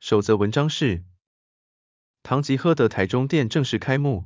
[0.00, 1.04] 首则文章是：
[2.22, 4.24] 唐吉诃德台中店正式开幕，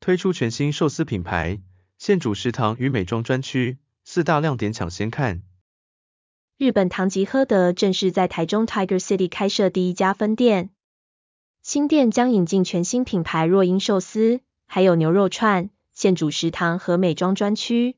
[0.00, 1.60] 推出全新寿司品牌、
[1.98, 5.42] 现煮食堂与美妆专区，四大亮点抢先看。
[6.56, 10.70] 日本唐吉诃德正式在台中 Tiger City 开设第一家分店，
[11.60, 17.96] 新店将引进全新品牌若英寿司，还有牛肉串、现煮食堂和美妆专区。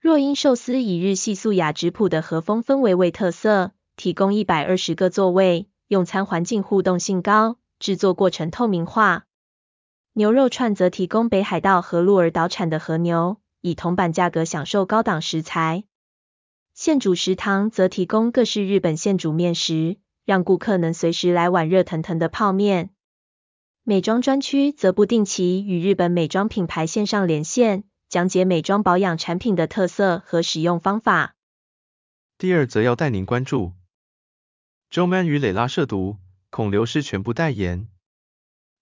[0.00, 5.68] 若英寿司以日系素雅质朴的和风氛围为特色，提供一百二十个座位。
[5.94, 9.26] 用餐环境互动性高，制作过程透明化。
[10.12, 15.84] 牛肉串则提供北海道和鹿儿岛产的和牛，以铜板价格享受高档食材。
[16.72, 22.90] 现煮食堂则提供各式日本现煮面食，让顾客能随时来碗热腾腾的泡面。
[23.84, 31.36] 美妆专区则不定期与日本美妆品牌线上连线，讲解美妆保养产品的特色和使用方法。
[32.36, 33.74] 第二则要带您关注。
[34.94, 36.18] Joeman 与蕾拉涉毒，
[36.50, 37.88] 恐流失全部代言，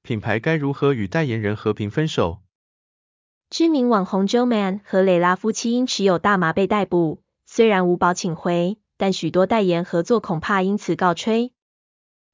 [0.02, 2.42] 品牌该如何与代言人和平分手？
[3.48, 11.54] 知名网红 Joeman 和蕾拉夫妻因持有大麻被逮捕，虽然无保请回，但许多代言合作恐怕因此告吹。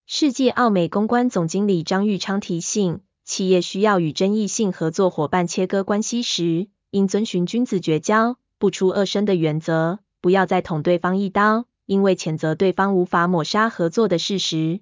[0.06, 11.66] 世纪奥美公关总经理张玉昌提醒，企业需要与争议性合作伙伴切割关系时，应遵循君子绝交、不出恶声的原则，不要再捅对方一刀。
[11.88, 14.80] 因为谴责对方无法抹杀合作的事实，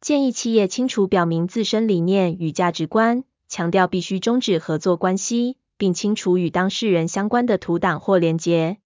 [0.00, 8.78] 建议企业清楚表明自身理念与价值观，强调必须终止合作关系，并清除与当事人相关的图档或连结。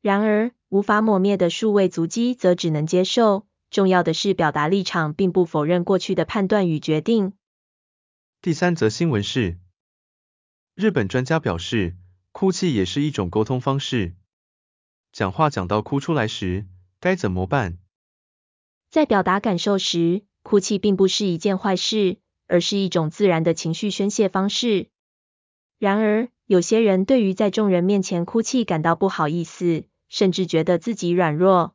[0.00, 3.46] 然而，无法抹灭的数位足迹则只能接受。
[3.70, 7.34] 重要的是表达立场，并不否认过去的判断与决定。
[8.40, 9.58] 第三则新闻是，
[10.74, 11.94] 日本专家表示，
[12.32, 14.14] 哭泣也是一种沟通方式。
[15.12, 16.66] 讲话讲到哭出来时，
[17.00, 17.78] 该怎么办？
[18.90, 24.88] 在表达感受时，哭泣并不是一件坏事，而是一种自然的情绪宣泄方式。
[25.78, 31.74] 然而，有些人对于在众人面前哭泣感到不好意思，甚至觉得自己软弱。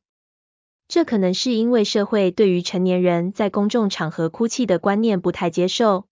[0.88, 6.08] 这可能是因为社会对于成年人在公众场合哭泣的观念不太接受。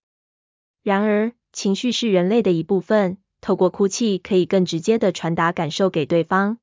[0.82, 6.60] 然而，情绪是人类的一部分，透过哭泣可以更直接的传达感受给对方。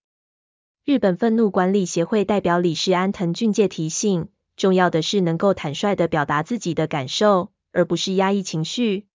[0.89, 9.07] 日本愤怒管理协会代表理事安藤俊介提醒，重要的是能够坦率地表达自己的感受，而不是压抑情绪。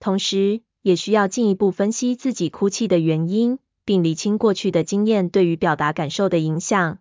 [0.00, 6.98] 同时，也需要进一步分析自己哭泣的原因，并厘清过去的经验对于表达感受的影响。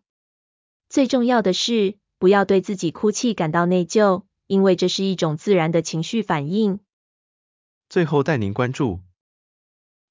[0.87, 6.79] 最重要的是，不要对自己哭泣感到内疚，因为这是一种自然的情绪反应。
[7.89, 9.01] 最后带您关注，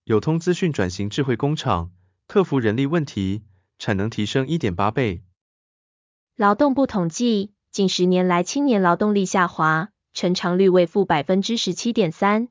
[0.05, 1.91] 友通资讯转型智慧工厂，
[2.27, 3.41] 克服人力问题。
[3.81, 5.23] 产能提升一点八倍。
[6.37, 12.49] 劳动部统计，近十年来青年劳动力下滑，成长率为负百分之十七点三。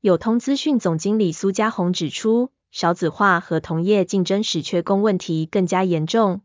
[0.00, 6.42] 友通资讯总经理苏家宏指出，少子化和同业竞争使缺工问题更加严重。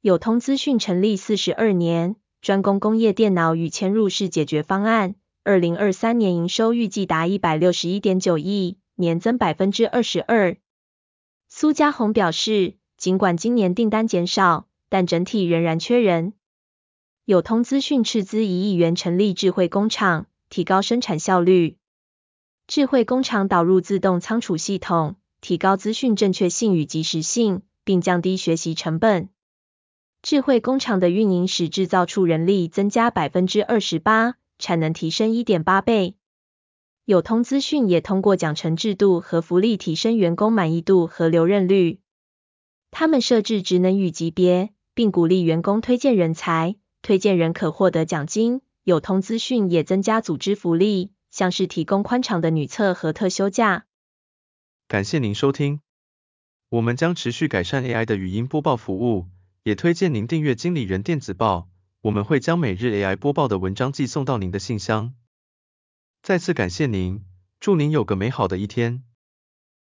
[0.00, 5.16] 友通资讯成立四十二年，专攻工业电脑与嵌入式解决方案。
[5.42, 10.56] 二零二三年营收预计达一百六十一点九亿，年增百分之二十二。
[11.48, 16.34] 苏家宏表示，尽管今年订单减少，但整体仍然缺人。
[17.24, 21.78] 友通资讯斥资一亿元成立智慧工厂，提高生产效率。
[22.66, 29.30] 智慧工厂导入自动仓储系统，提高资讯正确性与及时性，并降低学习成本。
[30.20, 36.16] 智慧工厂的运营使制造处人力增加百分之二十八，产能提升一点八倍。
[37.06, 42.00] 友通资讯也通过奖惩制度和福利提升员工满意度和留任率。
[43.00, 48.60] 他们设置职能与级别，并鼓励员工推荐人才，推荐人可获得奖金。
[48.82, 53.86] 友通资讯也增加组织福利，像是提供宽敞的女厕和特休假。
[54.86, 55.80] 感谢您收听，
[56.68, 59.28] 我们将持续改善 AI 的语音播报服务，
[59.62, 61.70] 也推荐您订阅经理人电子报，
[62.02, 65.14] 我们会将每日 AI 播报的文章寄送到您的信箱。
[66.22, 67.24] 再次感谢您，
[67.60, 69.04] 祝您有个美好的一天。